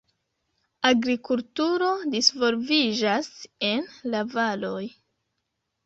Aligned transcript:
Agrikulturo 0.89 1.91
disvolviĝas 2.17 3.33
en 3.71 3.89
la 4.15 4.27
valoj. 4.37 4.85